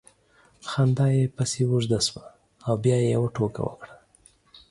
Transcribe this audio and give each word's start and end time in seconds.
خندا 0.69 1.05
یې 1.15 1.23
پسې 1.35 1.61
اوږده 1.69 1.99
سوه 2.07 2.25
او 2.67 2.73
بیا 2.83 2.97
یې 3.03 3.09
یوه 3.15 3.29
ټوکه 3.35 3.61
وکړه 3.65 3.95